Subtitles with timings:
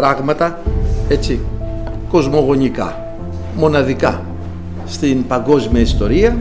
[0.00, 0.58] πράγματα
[1.08, 1.40] έτσι
[2.10, 3.14] κοσμογονικά,
[3.56, 4.22] μοναδικά
[4.86, 6.36] στην παγκόσμια ιστορία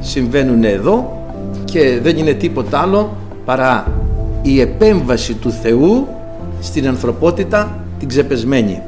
[0.00, 1.24] συμβαίνουν εδώ
[1.64, 3.86] και δεν είναι τίποτα άλλο παρά
[4.42, 6.06] η επέμβαση του Θεού
[6.60, 8.82] στην ανθρωπότητα την ξεπεσμένη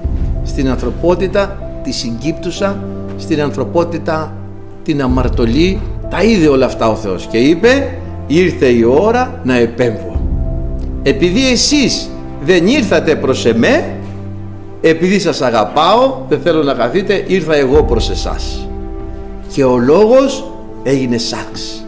[0.44, 2.78] στην ανθρωπότητα τη συγκύπτουσα
[3.16, 4.36] στην ανθρωπότητα
[4.82, 5.80] την αμαρτωλή.
[6.10, 10.20] Τα είδε όλα αυτά ο Θεός και είπε ήρθε η ώρα να επέμβω.
[11.02, 12.08] Επειδή εσείς
[12.44, 13.96] δεν ήρθατε προς εμέ
[14.84, 18.68] επειδή σας αγαπάω δεν θέλω να καθείτε ήρθα εγώ προς εσάς.
[19.52, 21.84] Και ο λόγος έγινε σάξ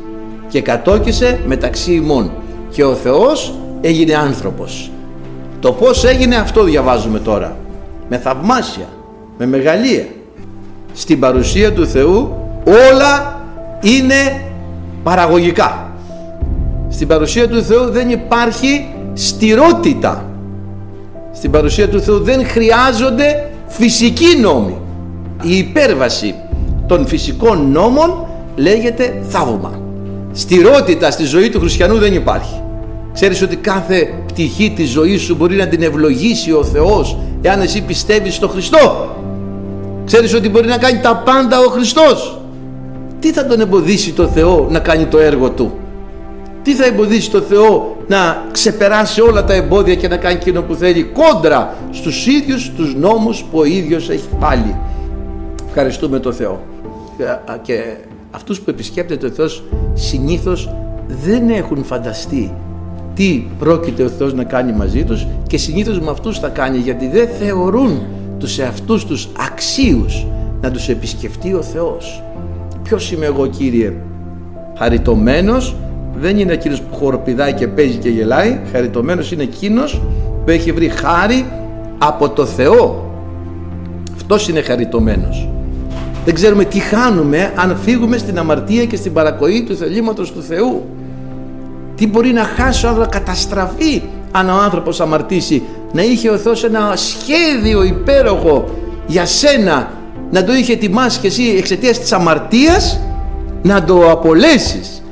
[0.49, 2.31] και κατόκισε μεταξύ ημών.
[2.71, 4.91] Και ο Θεός έγινε άνθρωπος.
[5.61, 7.57] Το πως έγινε αυτό διαβάζουμε τώρα.
[8.09, 8.89] Με θαυμάσια
[9.39, 10.07] με μεγαλεία
[10.93, 12.35] στην παρουσία του Θεού
[12.65, 13.43] όλα
[13.81, 14.43] είναι
[15.03, 15.93] παραγωγικά.
[16.89, 20.25] Στην παρουσία του Θεού δεν υπάρχει στηρότητα
[21.35, 24.79] στην παρουσία του Θεού δεν χρειάζονται φυσικοί νόμοι.
[25.43, 26.35] Η υπέρβαση
[26.87, 29.81] των φυσικών νόμων λέγεται θαύμα.
[30.33, 32.63] Στηρότητα στη ζωή του χριστιανού δεν υπάρχει.
[33.13, 37.83] Ξέρεις ότι κάθε πτυχή της ζωής σου μπορεί να την ευλογήσει ο Θεός εάν εσύ
[37.83, 39.17] πιστεύεις στο Χριστό;
[40.07, 42.41] Ξέρεις ότι μπορεί να κάνει τα πάντα ο Χριστός;
[43.21, 45.73] Τι θα τον εμποδίσει το Θεό να κάνει το έργο του;
[46.65, 50.75] Τι θα εμποδίσει το Θεό να ξεπεράσει όλα τα εμπόδια και να κάνει εκείνο που
[50.75, 54.77] θέλει κόντρα στους ίδιους τους νόμους που ο ίδιος έχει πάλι.
[55.67, 56.63] Ευχαριστούμε το Θεό.
[57.63, 57.97] Και
[58.31, 60.75] αυτούς που επισκέπτεται ο Θεός συνήθως
[61.25, 62.53] δεν έχουν φανταστεί
[63.15, 67.09] τι πρόκειται ο Θεός να κάνει μαζί τους και συνήθως με αυτούς θα κάνει γιατί
[67.09, 68.03] δεν θεωρούν
[68.39, 70.27] τους εαυτούς τους αξίους
[70.61, 72.23] να τους επισκεφτεί ο Θεός.
[72.83, 73.93] Ποιος είμαι εγώ Κύριε,
[74.79, 75.77] χαριτωμένος
[76.21, 78.61] δεν είναι εκείνος που χοροπηδάει και παίζει και γελάει.
[78.73, 80.01] Χαριτωμένος είναι εκείνος
[80.45, 81.47] που έχει βρει χάρη
[81.99, 83.13] από το Θεό.
[84.15, 85.49] Αυτός είναι χαριτωμένος.
[86.25, 90.83] Δεν ξέρουμε τι χάνουμε αν φύγουμε στην αμαρτία και στην παρακοή του θελήματος του Θεού.
[91.95, 94.03] Τι μπορεί να χάσει να καταστραφεί
[94.33, 95.63] αν ο άνθρωπος αμαρτήσει
[95.93, 98.65] να είχε ο Θεός ένα σχέδιο υπέροχο
[99.07, 99.91] για σένα
[100.31, 103.01] να το είχε ετοιμάσει και εσύ εξαιτίας της αμαρτίας
[103.63, 105.04] να το απολέσεις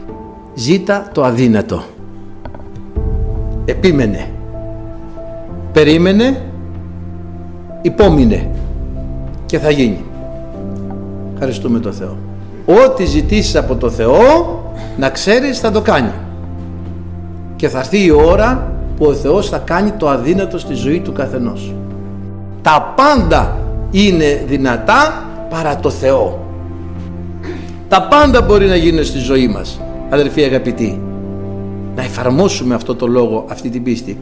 [0.55, 1.83] ζήτα το αδύνατο.
[3.65, 4.31] Επίμενε.
[5.73, 6.43] Περίμενε
[7.83, 8.51] υπόμεινε.
[9.47, 10.05] Και θα γίνει.
[11.35, 12.17] Ευχαριστούμε το Θεό.
[12.67, 14.63] Ό,τι ζητήσεις από το Θεό
[14.97, 16.13] να ξέρεις θα το κάνει.
[17.57, 21.13] Και θα έρθει η ώρα που ο Θεός θα κάνει το αδύνατο στη ζωή του
[21.13, 21.75] καθενός.
[22.63, 23.59] Τα πάντα
[23.91, 26.47] είναι δυνατά παρά το Θεό.
[27.89, 29.81] Τα πάντα μπορεί να γίνουν στη ζωή μας
[30.15, 31.01] αδερφοί αγαπητοί
[31.95, 34.19] να εφαρμόσουμε αυτό το λόγο, αυτή την πίστη